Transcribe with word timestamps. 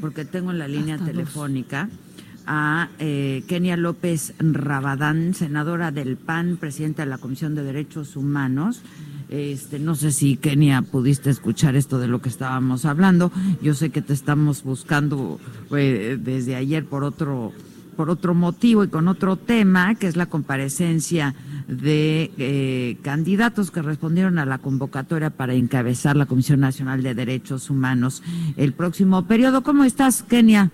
porque 0.00 0.24
tengo 0.24 0.50
en 0.50 0.58
la 0.58 0.68
línea 0.68 0.98
telefónica 0.98 1.88
a 2.46 2.90
eh, 2.98 3.42
Kenia 3.46 3.76
López 3.76 4.34
Rabadán, 4.38 5.34
senadora 5.34 5.90
del 5.90 6.16
PAN, 6.16 6.56
presidenta 6.58 7.04
de 7.04 7.10
la 7.10 7.18
Comisión 7.18 7.54
de 7.54 7.62
Derechos 7.62 8.16
Humanos. 8.16 8.82
Este, 9.30 9.78
no 9.78 9.94
sé 9.94 10.12
si 10.12 10.36
Kenia 10.36 10.82
pudiste 10.82 11.30
escuchar 11.30 11.74
esto 11.76 11.98
de 11.98 12.08
lo 12.08 12.20
que 12.20 12.28
estábamos 12.28 12.84
hablando. 12.84 13.32
Yo 13.62 13.74
sé 13.74 13.90
que 13.90 14.02
te 14.02 14.12
estamos 14.12 14.62
buscando 14.62 15.40
eh, 15.74 16.18
desde 16.20 16.56
ayer 16.56 16.84
por 16.84 17.04
otro 17.04 17.52
por 17.94 18.10
otro 18.10 18.34
motivo 18.34 18.84
y 18.84 18.88
con 18.88 19.08
otro 19.08 19.36
tema, 19.36 19.94
que 19.94 20.06
es 20.06 20.16
la 20.16 20.26
comparecencia 20.26 21.34
de 21.68 22.30
eh, 22.36 22.98
candidatos 23.02 23.70
que 23.70 23.82
respondieron 23.82 24.38
a 24.38 24.44
la 24.44 24.58
convocatoria 24.58 25.30
para 25.30 25.54
encabezar 25.54 26.16
la 26.16 26.26
Comisión 26.26 26.60
Nacional 26.60 27.02
de 27.02 27.14
Derechos 27.14 27.70
Humanos 27.70 28.22
el 28.56 28.72
próximo 28.72 29.26
periodo. 29.26 29.62
¿Cómo 29.62 29.84
estás, 29.84 30.22
Kenia? 30.22 30.70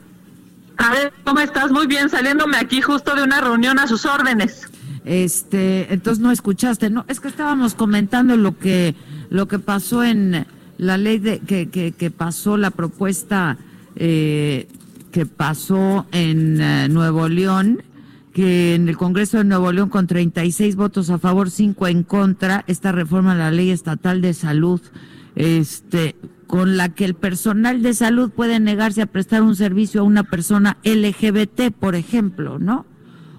A 0.76 0.90
ver, 0.92 1.12
¿cómo 1.24 1.40
estás? 1.40 1.70
Muy 1.70 1.86
bien, 1.86 2.08
saliéndome 2.08 2.56
aquí 2.56 2.80
justo 2.80 3.14
de 3.14 3.22
una 3.22 3.40
reunión 3.40 3.78
a 3.78 3.86
sus 3.86 4.06
órdenes. 4.06 4.68
Este, 5.04 5.92
entonces 5.92 6.22
no 6.22 6.30
escuchaste, 6.30 6.90
no, 6.90 7.04
es 7.08 7.20
que 7.20 7.28
estábamos 7.28 7.74
comentando 7.74 8.36
lo 8.36 8.58
que 8.58 8.94
lo 9.30 9.48
que 9.48 9.58
pasó 9.58 10.02
en 10.04 10.46
la 10.76 10.98
ley 10.98 11.18
de 11.18 11.38
que 11.40 11.70
que, 11.70 11.92
que 11.92 12.10
pasó 12.10 12.56
la 12.56 12.70
propuesta 12.70 13.56
eh, 13.96 14.68
que 15.10 15.26
pasó 15.26 16.06
en 16.12 16.60
eh, 16.60 16.88
Nuevo 16.88 17.28
León, 17.28 17.82
que 18.32 18.74
en 18.74 18.88
el 18.88 18.96
Congreso 18.96 19.38
de 19.38 19.44
Nuevo 19.44 19.72
León 19.72 19.88
con 19.88 20.06
36 20.06 20.76
votos 20.76 21.10
a 21.10 21.18
favor, 21.18 21.50
5 21.50 21.88
en 21.88 22.02
contra, 22.04 22.64
esta 22.66 22.92
reforma 22.92 23.32
a 23.32 23.36
la 23.36 23.50
ley 23.50 23.70
estatal 23.70 24.20
de 24.20 24.34
salud, 24.34 24.80
este, 25.34 26.16
con 26.46 26.76
la 26.76 26.90
que 26.90 27.04
el 27.04 27.14
personal 27.14 27.82
de 27.82 27.94
salud 27.94 28.30
puede 28.30 28.60
negarse 28.60 29.02
a 29.02 29.06
prestar 29.06 29.42
un 29.42 29.56
servicio 29.56 30.00
a 30.00 30.04
una 30.04 30.24
persona 30.24 30.78
LGBT, 30.84 31.72
por 31.72 31.94
ejemplo, 31.94 32.58
¿no? 32.58 32.86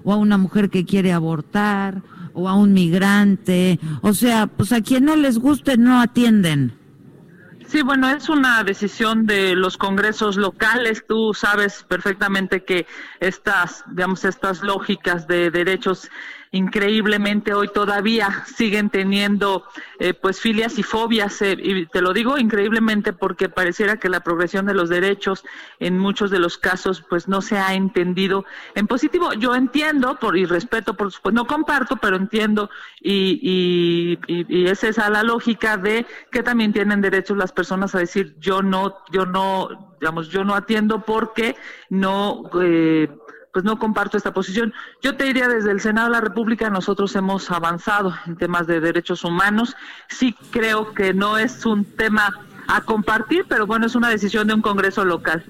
O 0.03 0.13
a 0.13 0.17
una 0.17 0.38
mujer 0.38 0.69
que 0.69 0.85
quiere 0.85 1.13
abortar, 1.13 2.02
o 2.33 2.47
a 2.47 2.56
un 2.56 2.73
migrante, 2.73 3.80
o 4.02 4.13
sea, 4.13 4.47
pues 4.47 4.72
a 4.72 4.81
quien 4.81 5.06
no 5.06 5.16
les 5.16 5.38
guste 5.38 5.78
no 5.78 6.00
atienden. 6.00 6.73
Sí, 7.72 7.83
bueno, 7.83 8.09
es 8.09 8.27
una 8.27 8.66
decisión 8.66 9.25
de 9.25 9.55
los 9.55 9.77
congresos 9.77 10.36
locales. 10.36 11.05
Tú 11.08 11.33
sabes 11.33 11.86
perfectamente 11.88 12.66
que 12.66 12.86
estas, 13.22 13.86
digamos, 13.88 14.25
estas 14.25 14.61
lógicas 14.61 15.25
de 15.25 15.52
derechos 15.52 16.09
increíblemente 16.52 17.53
hoy 17.53 17.69
todavía 17.69 18.44
siguen 18.45 18.89
teniendo 18.89 19.63
eh, 19.99 20.13
pues 20.13 20.41
filias 20.41 20.77
y 20.77 20.83
fobias 20.83 21.41
eh, 21.41 21.57
y 21.57 21.85
te 21.85 22.02
lo 22.02 22.11
digo 22.11 22.38
increíblemente 22.38 23.13
porque 23.13 23.47
pareciera 23.47 23.97
que 23.97 24.09
la 24.09 24.19
progresión 24.19 24.66
de 24.66 24.73
los 24.73 24.89
derechos 24.89 25.45
en 25.79 25.97
muchos 25.97 26.29
de 26.29 26.39
los 26.39 26.57
casos 26.57 27.05
pues 27.09 27.29
no 27.29 27.41
se 27.41 27.57
ha 27.57 27.73
entendido 27.73 28.44
en 28.75 28.88
positivo. 28.88 29.31
Yo 29.33 29.55
entiendo 29.55 30.19
por 30.19 30.38
y 30.38 30.45
respeto 30.45 30.94
por 30.95 31.11
supuesto 31.13 31.41
no 31.41 31.47
comparto 31.47 31.95
pero 31.95 32.17
entiendo 32.17 32.69
y, 32.99 33.39
y, 33.41 34.19
y, 34.27 34.67
es 34.67 34.83
esa 34.83 35.09
la 35.09 35.23
lógica 35.23 35.77
de 35.77 36.05
que 36.31 36.44
también 36.44 36.73
tienen 36.73 36.99
derechos 36.99 37.38
las 37.38 37.53
personas 37.53 37.95
a 37.95 37.99
decir 37.99 38.35
yo 38.39 38.61
no 38.61 38.97
yo 39.13 39.25
no 39.25 39.95
digamos 40.02 40.27
yo 40.27 40.44
no 40.44 40.53
atiendo 40.55 41.05
porque 41.05 41.55
no 41.89 42.49
eh, 42.61 43.07
pues 43.53 43.66
no 43.66 43.77
comparto 43.77 44.17
esta 44.17 44.33
posición. 44.33 44.73
Yo 45.02 45.16
te 45.16 45.25
diría 45.25 45.47
desde 45.47 45.71
el 45.71 45.81
Senado 45.81 46.07
de 46.07 46.13
la 46.13 46.21
República 46.21 46.69
nosotros 46.69 47.16
hemos 47.16 47.49
avanzado 47.52 48.13
en 48.25 48.35
temas 48.38 48.67
de 48.67 48.80
derechos 48.80 49.23
humanos. 49.23 49.75
Sí 50.09 50.35
creo 50.52 50.94
que 50.94 51.13
no 51.13 51.38
es 51.38 51.66
un 51.66 51.85
tema 51.85 52.39
a 52.67 52.81
compartir, 52.81 53.45
pero 53.47 53.67
bueno, 53.67 53.85
es 53.85 53.95
una 53.95 54.09
decisión 54.09 54.47
de 54.47 54.53
un 54.53 54.61
Congreso 54.61 55.03
local. 55.03 55.44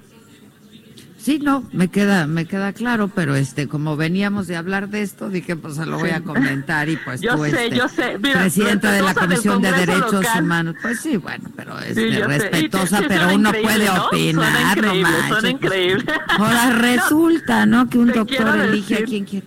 Sí, 1.21 1.37
no, 1.37 1.63
me 1.71 1.87
queda, 1.89 2.25
me 2.25 2.45
queda 2.45 2.73
claro, 2.73 3.07
pero 3.07 3.35
este, 3.35 3.67
como 3.67 3.95
veníamos 3.95 4.47
de 4.47 4.55
hablar 4.55 4.89
de 4.89 5.03
esto, 5.03 5.29
dije, 5.29 5.55
pues 5.55 5.75
se 5.75 5.85
lo 5.85 5.99
voy 5.99 6.09
a 6.09 6.21
comentar 6.21 6.89
y 6.89 6.97
pues 6.97 7.21
yo 7.21 7.35
tú, 7.35 7.43
sé, 7.43 7.65
este, 7.65 7.77
yo 7.77 7.87
sé. 7.87 8.17
presidenta 8.19 8.91
de 8.91 9.03
la 9.03 9.13
Comisión 9.13 9.61
de 9.61 9.71
Derechos 9.71 10.25
Humanos, 10.39 10.75
pues 10.81 10.99
sí, 10.99 11.17
bueno, 11.17 11.47
pero 11.55 11.77
es 11.77 11.95
este, 11.95 12.25
respetuosa, 12.25 13.03
pero 13.07 13.35
uno 13.35 13.51
puede 13.51 13.87
opinar, 13.87 14.81
no 14.81 15.27
Son 15.29 15.47
increíbles. 15.47 16.05
Ahora 16.39 16.71
resulta, 16.79 17.67
¿no? 17.67 17.87
Que 17.87 17.99
un 17.99 18.11
doctor 18.11 18.59
elige 18.59 18.95
a 18.95 19.03
quien 19.03 19.25
quiere. 19.25 19.45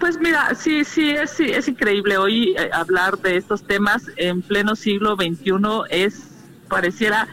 Pues 0.00 0.18
mira, 0.18 0.52
sí, 0.56 0.84
sí, 0.84 1.10
es, 1.10 1.30
sí, 1.30 1.44
es 1.44 1.68
increíble 1.68 2.18
hoy 2.18 2.56
eh, 2.58 2.70
hablar 2.72 3.18
de 3.18 3.36
estos 3.36 3.62
temas 3.64 4.02
en 4.16 4.42
pleno 4.42 4.74
siglo 4.74 5.14
XXI 5.14 5.52
es, 5.90 6.28
pareciera, 6.68 7.28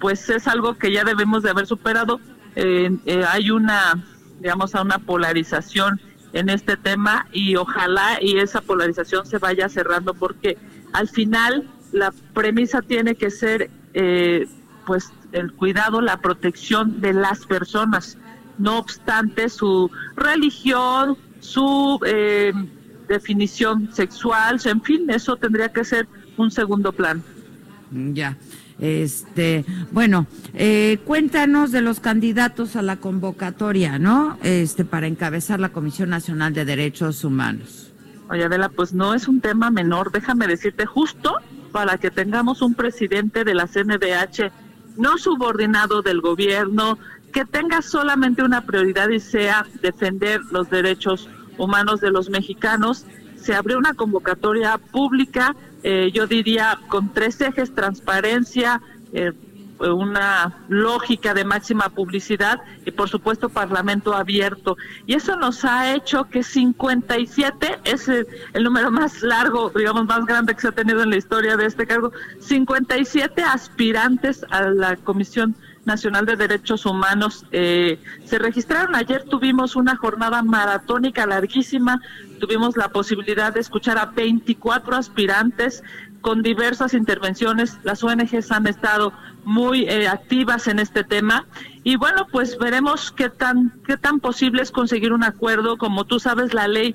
pues 0.00 0.28
es 0.30 0.48
algo 0.48 0.76
que 0.76 0.92
ya 0.92 1.04
debemos 1.04 1.44
de 1.44 1.50
haber 1.50 1.66
superado 1.66 2.20
eh, 2.56 2.90
eh, 3.06 3.24
hay 3.28 3.50
una, 3.50 4.04
digamos, 4.40 4.74
a 4.74 4.82
una 4.82 4.98
polarización 4.98 6.00
en 6.32 6.48
este 6.48 6.76
tema 6.76 7.26
y 7.32 7.56
ojalá 7.56 8.18
y 8.20 8.38
esa 8.38 8.60
polarización 8.60 9.26
se 9.26 9.38
vaya 9.38 9.68
cerrando 9.68 10.14
porque 10.14 10.56
al 10.92 11.08
final 11.08 11.68
la 11.92 12.12
premisa 12.32 12.80
tiene 12.82 13.14
que 13.14 13.30
ser 13.30 13.70
eh, 13.94 14.48
pues 14.86 15.12
el 15.32 15.52
cuidado, 15.52 16.00
la 16.00 16.18
protección 16.18 17.00
de 17.00 17.12
las 17.12 17.46
personas, 17.46 18.18
no 18.58 18.78
obstante 18.78 19.48
su 19.48 19.90
religión, 20.16 21.16
su 21.40 22.00
eh, 22.06 22.52
definición 23.08 23.92
sexual, 23.92 24.60
en 24.64 24.82
fin, 24.82 25.08
eso 25.10 25.36
tendría 25.36 25.70
que 25.70 25.84
ser 25.84 26.08
un 26.36 26.50
segundo 26.50 26.92
plan. 26.92 27.22
Ya. 27.90 28.36
Este, 28.82 29.64
bueno, 29.92 30.26
eh, 30.54 30.98
cuéntanos 31.04 31.70
de 31.70 31.82
los 31.82 32.00
candidatos 32.00 32.74
a 32.74 32.82
la 32.82 32.96
convocatoria, 32.96 34.00
¿no? 34.00 34.38
Este, 34.42 34.84
para 34.84 35.06
encabezar 35.06 35.60
la 35.60 35.68
Comisión 35.68 36.10
Nacional 36.10 36.52
de 36.52 36.64
Derechos 36.64 37.22
Humanos. 37.22 37.92
Oye, 38.28 38.42
Adela, 38.42 38.70
pues 38.70 38.92
no 38.92 39.14
es 39.14 39.28
un 39.28 39.40
tema 39.40 39.70
menor, 39.70 40.10
déjame 40.10 40.48
decirte, 40.48 40.84
justo 40.84 41.36
para 41.70 41.96
que 41.96 42.10
tengamos 42.10 42.60
un 42.60 42.74
presidente 42.74 43.44
de 43.44 43.54
la 43.54 43.68
CNDH 43.68 44.50
no 44.96 45.16
subordinado 45.16 46.02
del 46.02 46.20
gobierno, 46.20 46.98
que 47.32 47.44
tenga 47.44 47.82
solamente 47.82 48.42
una 48.42 48.62
prioridad 48.62 49.10
y 49.10 49.20
sea 49.20 49.64
defender 49.80 50.40
los 50.50 50.68
derechos 50.70 51.28
humanos 51.56 52.00
de 52.00 52.10
los 52.10 52.30
mexicanos. 52.30 53.06
Se 53.36 53.54
abrió 53.54 53.78
una 53.78 53.94
convocatoria 53.94 54.76
pública 54.78 55.54
eh, 55.82 56.10
yo 56.12 56.26
diría, 56.26 56.78
con 56.88 57.12
tres 57.12 57.40
ejes, 57.40 57.74
transparencia, 57.74 58.80
eh, 59.12 59.32
una 59.80 60.60
lógica 60.68 61.34
de 61.34 61.44
máxima 61.44 61.88
publicidad 61.88 62.60
y 62.84 62.92
por 62.92 63.08
supuesto 63.08 63.48
parlamento 63.48 64.14
abierto. 64.14 64.76
Y 65.06 65.14
eso 65.14 65.36
nos 65.36 65.64
ha 65.64 65.94
hecho 65.94 66.24
que 66.24 66.42
57 66.42 67.80
es 67.84 68.08
el, 68.08 68.26
el, 68.52 68.62
número 68.62 68.90
más 68.90 69.22
largo, 69.22 69.70
digamos 69.70 70.06
más 70.06 70.24
grande 70.24 70.54
que 70.54 70.60
se 70.60 70.68
ha 70.68 70.72
tenido 70.72 71.02
en 71.02 71.10
la 71.10 71.16
historia 71.16 71.56
de 71.56 71.66
este 71.66 71.86
cargo, 71.86 72.12
57 72.40 73.42
aspirantes 73.42 74.44
a 74.50 74.62
la 74.62 74.96
Comisión 74.96 75.56
Nacional 75.84 76.26
de 76.26 76.36
Derechos 76.36 76.86
Humanos 76.86 77.44
eh, 77.52 77.98
se 78.24 78.38
registraron. 78.38 78.94
Ayer 78.94 79.24
tuvimos 79.24 79.76
una 79.76 79.96
jornada 79.96 80.42
maratónica 80.42 81.26
larguísima, 81.26 82.00
tuvimos 82.40 82.76
la 82.76 82.88
posibilidad 82.88 83.52
de 83.52 83.60
escuchar 83.60 83.98
a 83.98 84.06
24 84.06 84.96
aspirantes 84.96 85.82
con 86.20 86.42
diversas 86.42 86.94
intervenciones. 86.94 87.78
Las 87.82 88.02
ONGs 88.02 88.52
han 88.52 88.66
estado 88.66 89.12
muy 89.44 89.84
eh, 89.88 90.06
activas 90.06 90.68
en 90.68 90.78
este 90.78 91.02
tema 91.02 91.46
y 91.82 91.96
bueno, 91.96 92.28
pues 92.30 92.56
veremos 92.58 93.10
qué 93.10 93.28
tan 93.28 93.72
qué 93.84 93.96
tan 93.96 94.20
posible 94.20 94.62
es 94.62 94.70
conseguir 94.70 95.12
un 95.12 95.24
acuerdo. 95.24 95.78
Como 95.78 96.04
tú 96.04 96.20
sabes, 96.20 96.54
la 96.54 96.68
ley 96.68 96.94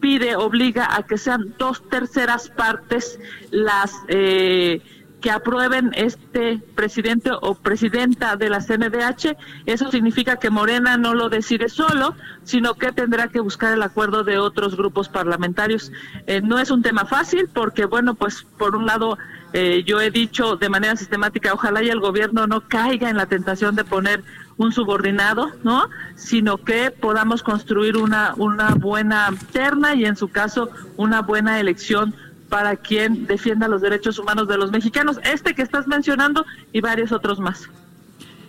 pide, 0.00 0.36
obliga 0.36 0.96
a 0.96 1.02
que 1.02 1.18
sean 1.18 1.54
dos 1.58 1.82
terceras 1.88 2.48
partes 2.48 3.18
las 3.50 3.92
eh, 4.08 4.80
que 5.20 5.30
aprueben 5.30 5.92
este 5.94 6.62
presidente 6.74 7.30
o 7.40 7.54
presidenta 7.54 8.36
de 8.36 8.48
la 8.48 8.60
CNDH. 8.60 9.36
Eso 9.66 9.90
significa 9.90 10.36
que 10.36 10.50
Morena 10.50 10.96
no 10.96 11.14
lo 11.14 11.28
decide 11.28 11.68
solo, 11.68 12.14
sino 12.44 12.74
que 12.74 12.92
tendrá 12.92 13.28
que 13.28 13.40
buscar 13.40 13.74
el 13.74 13.82
acuerdo 13.82 14.24
de 14.24 14.38
otros 14.38 14.76
grupos 14.76 15.08
parlamentarios. 15.08 15.92
Eh, 16.26 16.40
no 16.40 16.58
es 16.58 16.70
un 16.70 16.82
tema 16.82 17.04
fácil 17.04 17.48
porque, 17.52 17.84
bueno, 17.84 18.14
pues 18.14 18.46
por 18.58 18.76
un 18.76 18.86
lado 18.86 19.18
eh, 19.52 19.82
yo 19.84 20.00
he 20.00 20.10
dicho 20.10 20.56
de 20.56 20.68
manera 20.68 20.96
sistemática, 20.96 21.52
ojalá 21.52 21.82
y 21.82 21.88
el 21.88 22.00
gobierno 22.00 22.46
no 22.46 22.62
caiga 22.62 23.10
en 23.10 23.16
la 23.16 23.26
tentación 23.26 23.74
de 23.74 23.84
poner 23.84 24.22
un 24.56 24.72
subordinado, 24.72 25.50
¿no? 25.64 25.88
Sino 26.14 26.58
que 26.58 26.90
podamos 26.90 27.42
construir 27.42 27.96
una, 27.96 28.34
una 28.36 28.74
buena 28.74 29.30
terna 29.52 29.94
y 29.94 30.04
en 30.04 30.16
su 30.16 30.28
caso 30.28 30.70
una 30.96 31.22
buena 31.22 31.58
elección 31.58 32.14
para 32.50 32.76
quien 32.76 33.26
defienda 33.26 33.68
los 33.68 33.80
derechos 33.80 34.18
humanos 34.18 34.48
de 34.48 34.58
los 34.58 34.70
mexicanos, 34.70 35.18
este 35.24 35.54
que 35.54 35.62
estás 35.62 35.86
mencionando 35.86 36.44
y 36.72 36.82
varios 36.82 37.12
otros 37.12 37.38
más. 37.38 37.70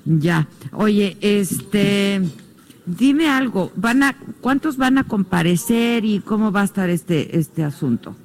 Ya, 0.03 0.47
oye, 0.73 1.15
este, 1.21 2.21
dime 2.85 3.29
algo, 3.29 3.71
van 3.75 4.03
a, 4.03 4.17
¿cuántos 4.41 4.75
van 4.75 4.97
a 4.97 5.03
comparecer 5.03 6.03
y 6.03 6.19
cómo 6.19 6.51
va 6.51 6.61
a 6.61 6.65
estar 6.65 6.89
este, 6.89 7.37
este 7.37 7.63
asunto? 7.63 8.15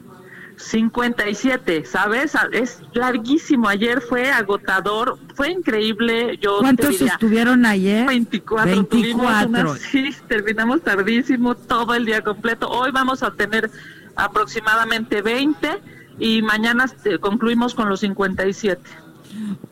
57, 0.56 1.84
¿sabes? 1.84 2.32
Es 2.52 2.80
larguísimo. 2.94 3.68
Ayer 3.68 4.00
fue 4.00 4.30
agotador, 4.30 5.18
fue 5.34 5.50
increíble. 5.50 6.38
Yo 6.40 6.58
¿Cuántos 6.60 7.00
estuvieron 7.00 7.66
ayer? 7.66 8.06
24. 8.06 8.74
24. 8.74 9.74
sí, 9.90 10.14
terminamos 10.26 10.80
tardísimo, 10.80 11.54
todo 11.54 11.94
el 11.94 12.06
día 12.06 12.22
completo. 12.22 12.68
Hoy 12.68 12.90
vamos 12.90 13.22
a 13.22 13.32
tener 13.32 13.70
aproximadamente 14.16 15.22
20 15.22 15.68
y 16.18 16.42
mañana 16.42 16.84
este, 16.84 17.18
concluimos 17.18 17.74
con 17.74 17.88
los 17.88 18.00
57 18.00 18.80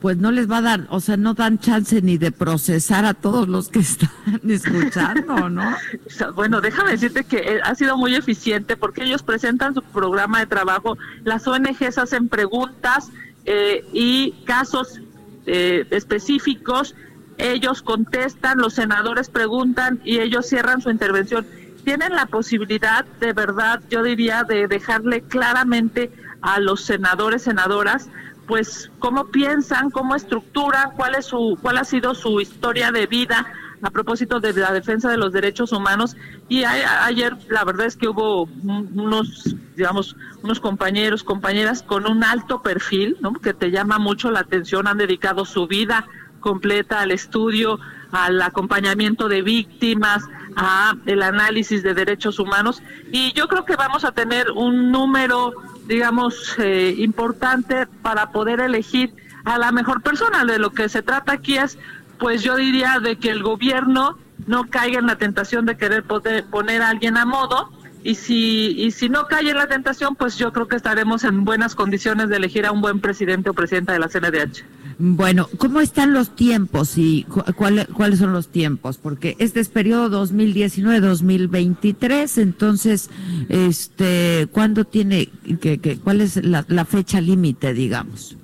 pues 0.00 0.18
no 0.18 0.30
les 0.30 0.50
va 0.50 0.58
a 0.58 0.62
dar, 0.62 0.86
o 0.90 1.00
sea, 1.00 1.16
no 1.16 1.34
dan 1.34 1.58
chance 1.58 2.02
ni 2.02 2.18
de 2.18 2.32
procesar 2.32 3.04
a 3.04 3.14
todos 3.14 3.48
los 3.48 3.68
que 3.68 3.78
están 3.80 4.10
escuchando, 4.46 5.48
¿no? 5.48 5.74
bueno, 6.34 6.60
déjame 6.60 6.92
decirte 6.92 7.24
que 7.24 7.36
eh, 7.38 7.60
ha 7.62 7.74
sido 7.74 7.96
muy 7.96 8.14
eficiente 8.14 8.76
porque 8.76 9.04
ellos 9.04 9.22
presentan 9.22 9.74
su 9.74 9.82
programa 9.82 10.40
de 10.40 10.46
trabajo, 10.46 10.98
las 11.24 11.46
ONGs 11.46 11.98
hacen 11.98 12.28
preguntas 12.28 13.10
eh, 13.46 13.84
y 13.92 14.32
casos 14.44 15.00
eh, 15.46 15.86
específicos, 15.90 16.94
ellos 17.36 17.82
contestan, 17.82 18.58
los 18.58 18.74
senadores 18.74 19.28
preguntan 19.28 20.00
y 20.04 20.18
ellos 20.18 20.46
cierran 20.46 20.80
su 20.80 20.90
intervención. 20.90 21.46
Tienen 21.84 22.14
la 22.14 22.26
posibilidad, 22.26 23.04
de 23.20 23.32
verdad, 23.32 23.82
yo 23.90 24.02
diría, 24.02 24.44
de 24.44 24.66
dejarle 24.66 25.22
claramente 25.22 26.10
a 26.40 26.60
los 26.60 26.84
senadores, 26.84 27.42
senadoras, 27.42 28.08
pues 28.46 28.90
cómo 28.98 29.26
piensan, 29.26 29.90
cómo 29.90 30.14
estructuran, 30.14 30.92
cuál 30.96 31.14
es 31.14 31.26
su, 31.26 31.58
cuál 31.60 31.78
ha 31.78 31.84
sido 31.84 32.14
su 32.14 32.40
historia 32.40 32.90
de 32.90 33.06
vida 33.06 33.46
a 33.82 33.90
propósito 33.90 34.40
de 34.40 34.52
la 34.54 34.72
defensa 34.72 35.10
de 35.10 35.18
los 35.18 35.32
derechos 35.32 35.72
humanos. 35.72 36.16
Y 36.48 36.64
ayer 36.64 37.36
la 37.48 37.64
verdad 37.64 37.86
es 37.86 37.96
que 37.96 38.08
hubo 38.08 38.44
unos, 38.44 39.54
digamos, 39.76 40.16
unos 40.42 40.60
compañeros, 40.60 41.22
compañeras 41.22 41.82
con 41.82 42.10
un 42.10 42.24
alto 42.24 42.62
perfil, 42.62 43.16
¿no? 43.20 43.34
Que 43.34 43.52
te 43.52 43.70
llama 43.70 43.98
mucho 43.98 44.30
la 44.30 44.40
atención, 44.40 44.86
han 44.86 44.98
dedicado 44.98 45.44
su 45.44 45.66
vida 45.66 46.06
completa 46.44 47.00
al 47.00 47.10
estudio, 47.10 47.80
al 48.12 48.40
acompañamiento 48.42 49.28
de 49.28 49.42
víctimas, 49.42 50.22
a 50.56 50.94
el 51.06 51.22
análisis 51.22 51.82
de 51.82 51.94
derechos 51.94 52.38
humanos 52.38 52.82
y 53.10 53.32
yo 53.32 53.48
creo 53.48 53.64
que 53.64 53.74
vamos 53.74 54.04
a 54.04 54.12
tener 54.12 54.52
un 54.52 54.92
número 54.92 55.54
digamos, 55.86 56.56
eh, 56.58 56.94
importante 56.98 57.86
para 58.02 58.30
poder 58.30 58.60
elegir 58.60 59.12
a 59.44 59.58
la 59.58 59.72
mejor 59.72 60.02
persona. 60.02 60.44
De 60.44 60.58
lo 60.58 60.70
que 60.70 60.88
se 60.88 61.02
trata 61.02 61.32
aquí 61.32 61.56
es, 61.56 61.78
pues 62.18 62.42
yo 62.42 62.56
diría, 62.56 63.00
de 63.00 63.16
que 63.16 63.30
el 63.30 63.42
gobierno 63.42 64.18
no 64.46 64.68
caiga 64.68 64.98
en 64.98 65.06
la 65.06 65.16
tentación 65.16 65.66
de 65.66 65.76
querer 65.76 66.02
poder 66.04 66.44
poner 66.44 66.82
a 66.82 66.88
alguien 66.88 67.16
a 67.16 67.24
modo. 67.24 67.70
Y 68.02 68.16
si, 68.16 68.74
y 68.76 68.90
si 68.90 69.08
no 69.08 69.26
cae 69.26 69.50
en 69.50 69.56
la 69.56 69.66
tentación, 69.66 70.14
pues 70.14 70.36
yo 70.36 70.52
creo 70.52 70.68
que 70.68 70.76
estaremos 70.76 71.24
en 71.24 71.44
buenas 71.44 71.74
condiciones 71.74 72.28
de 72.28 72.36
elegir 72.36 72.66
a 72.66 72.72
un 72.72 72.82
buen 72.82 73.00
presidente 73.00 73.48
o 73.48 73.54
presidenta 73.54 73.94
de 73.94 73.98
la 73.98 74.08
CNDH. 74.08 74.64
Bueno, 74.98 75.48
¿cómo 75.58 75.80
están 75.80 76.12
los 76.12 76.36
tiempos 76.36 76.98
y 76.98 77.26
cuáles 77.56 78.18
son 78.18 78.32
los 78.32 78.48
tiempos? 78.48 78.98
Porque 78.98 79.36
este 79.38 79.60
es 79.60 79.68
periodo 79.68 80.26
2019-2023, 80.26 82.40
entonces, 82.40 83.10
este, 83.48 84.48
¿cuándo 84.52 84.84
tiene, 84.84 85.30
que, 85.60 85.98
cuál 86.02 86.20
es 86.20 86.44
la 86.44 86.84
fecha 86.84 87.20
límite, 87.20 87.74
digamos? 87.74 88.36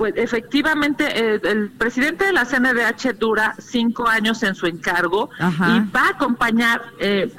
Pues 0.00 0.14
efectivamente, 0.16 1.04
eh, 1.14 1.38
el 1.44 1.68
presidente 1.72 2.24
de 2.24 2.32
la 2.32 2.46
CNDH 2.46 3.18
dura 3.18 3.54
cinco 3.58 4.08
años 4.08 4.42
en 4.42 4.54
su 4.54 4.64
encargo 4.64 5.28
y 5.38 5.90
va 5.90 6.06
a 6.06 6.08
acompañar, 6.14 6.80
eh, 7.00 7.30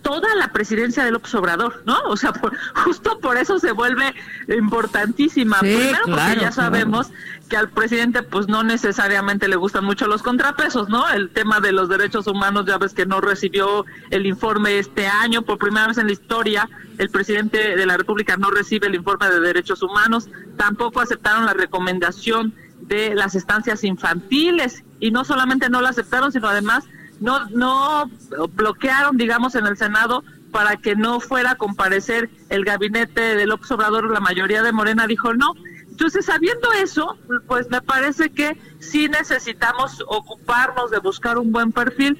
toda 0.00 0.32
la 0.36 0.52
presidencia 0.52 1.02
del 1.02 1.14
López 1.14 1.34
Obrador, 1.34 1.82
¿no? 1.86 1.98
O 2.04 2.16
sea, 2.16 2.32
justo 2.84 3.18
por 3.18 3.36
eso 3.36 3.58
se 3.58 3.72
vuelve 3.72 4.14
importantísima. 4.46 5.58
Primero 5.58 5.98
porque 6.04 6.38
ya 6.40 6.52
sabemos 6.52 7.10
que 7.48 7.56
al 7.56 7.70
presidente 7.70 8.22
pues 8.22 8.48
no 8.48 8.62
necesariamente 8.62 9.48
le 9.48 9.56
gustan 9.56 9.84
mucho 9.84 10.06
los 10.06 10.22
contrapesos, 10.22 10.88
¿no? 10.88 11.08
El 11.08 11.30
tema 11.30 11.60
de 11.60 11.72
los 11.72 11.88
derechos 11.88 12.26
humanos, 12.26 12.64
ya 12.66 12.78
ves 12.78 12.94
que 12.94 13.06
no 13.06 13.20
recibió 13.20 13.84
el 14.10 14.26
informe 14.26 14.78
este 14.78 15.06
año, 15.06 15.42
por 15.42 15.58
primera 15.58 15.86
vez 15.86 15.98
en 15.98 16.06
la 16.06 16.12
historia, 16.12 16.68
el 16.98 17.10
presidente 17.10 17.76
de 17.76 17.86
la 17.86 17.96
República 17.96 18.36
no 18.36 18.50
recibe 18.50 18.86
el 18.86 18.94
informe 18.94 19.28
de 19.28 19.40
derechos 19.40 19.82
humanos, 19.82 20.28
tampoco 20.56 21.00
aceptaron 21.00 21.44
la 21.44 21.54
recomendación 21.54 22.54
de 22.80 23.14
las 23.14 23.34
estancias 23.34 23.84
infantiles 23.84 24.84
y 25.00 25.10
no 25.10 25.24
solamente 25.24 25.68
no 25.68 25.80
la 25.80 25.90
aceptaron, 25.90 26.32
sino 26.32 26.48
además 26.48 26.84
no, 27.20 27.46
no 27.50 28.10
bloquearon, 28.54 29.16
digamos, 29.16 29.54
en 29.54 29.66
el 29.66 29.76
Senado 29.76 30.24
para 30.50 30.76
que 30.76 30.94
no 30.94 31.18
fuera 31.18 31.52
a 31.52 31.56
comparecer 31.56 32.30
el 32.48 32.64
gabinete 32.64 33.20
de 33.20 33.46
López 33.46 33.70
Obrador, 33.72 34.10
la 34.10 34.20
mayoría 34.20 34.62
de 34.62 34.70
Morena 34.70 35.06
dijo 35.08 35.34
no, 35.34 35.54
entonces, 35.94 36.26
sabiendo 36.26 36.72
eso, 36.72 37.16
pues 37.46 37.70
me 37.70 37.80
parece 37.80 38.30
que 38.30 38.60
sí 38.80 39.08
necesitamos 39.08 40.02
ocuparnos 40.08 40.90
de 40.90 40.98
buscar 40.98 41.38
un 41.38 41.52
buen 41.52 41.70
perfil 41.70 42.18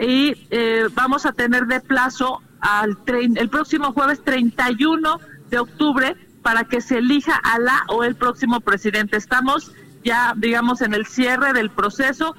y 0.00 0.46
eh, 0.48 0.88
vamos 0.94 1.26
a 1.26 1.32
tener 1.32 1.66
de 1.66 1.80
plazo 1.80 2.40
al 2.60 2.96
el 3.06 3.50
próximo 3.50 3.92
jueves 3.92 4.24
31 4.24 5.20
de 5.50 5.58
octubre 5.58 6.16
para 6.40 6.64
que 6.64 6.80
se 6.80 6.96
elija 6.96 7.36
a 7.36 7.58
la 7.58 7.84
o 7.88 8.04
el 8.04 8.14
próximo 8.14 8.60
presidente. 8.60 9.18
Estamos 9.18 9.72
ya, 10.02 10.32
digamos, 10.34 10.80
en 10.80 10.94
el 10.94 11.04
cierre 11.04 11.52
del 11.52 11.68
proceso. 11.68 12.34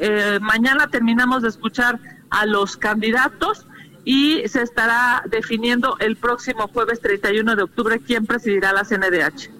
eh, 0.00 0.38
mañana 0.40 0.86
terminamos 0.86 1.42
de 1.42 1.48
escuchar 1.48 1.98
a 2.30 2.46
los 2.46 2.76
candidatos 2.76 3.66
y 4.04 4.46
se 4.46 4.62
estará 4.62 5.24
definiendo 5.26 5.96
el 5.98 6.16
próximo 6.16 6.68
jueves 6.68 7.00
31 7.00 7.56
de 7.56 7.64
octubre 7.64 7.98
quién 7.98 8.26
presidirá 8.26 8.72
la 8.72 8.84
CNDH. 8.84 9.59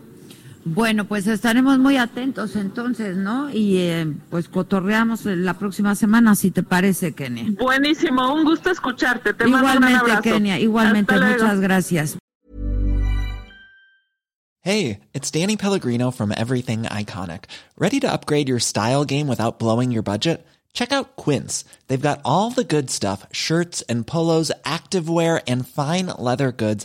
Bueno, 0.65 1.07
pues 1.07 1.27
estaremos 1.27 1.79
muy 1.79 1.97
atentos 1.97 2.55
entonces, 2.55 3.17
¿no? 3.17 3.51
Y 3.51 3.79
eh, 3.79 4.13
pues 4.29 4.49
cotorreamos 4.49 5.25
la 5.25 5.55
próxima 5.55 5.95
semana, 5.95 6.35
si 6.35 6.51
te 6.51 6.63
parece, 6.63 7.13
Kenia. 7.13 7.47
Buenísimo, 7.59 8.35
un 8.35 8.45
gusto 8.45 8.71
escucharte. 8.71 9.33
Te 9.33 9.49
igualmente, 9.49 9.81
mando 9.81 9.89
un 9.89 9.95
abrazo. 9.95 10.23
Kenia, 10.23 10.59
igualmente, 10.59 11.15
muchas 11.15 11.61
gracias. 11.61 12.17
Hey, 14.63 15.01
it's 15.15 15.31
Danny 15.31 15.57
Pellegrino 15.57 16.11
from 16.11 16.33
Everything 16.37 16.83
Iconic. 16.83 17.45
¿Ready 17.79 17.99
to 18.01 18.13
upgrade 18.13 18.47
your 18.47 18.61
style 18.61 19.07
game 19.07 19.27
without 19.27 19.59
blowing 19.59 19.91
your 19.91 20.03
budget? 20.03 20.47
Check 20.75 20.93
out 20.93 21.17
Quince. 21.17 21.65
They've 21.89 22.01
got 22.01 22.21
all 22.27 22.51
the 22.51 22.63
good 22.63 22.91
stuff 22.91 23.27
shirts 23.33 23.81
and 23.89 24.07
polos, 24.07 24.53
activewear, 24.65 25.43
and 25.49 25.67
fine 25.67 26.09
leather 26.19 26.53
goods 26.53 26.85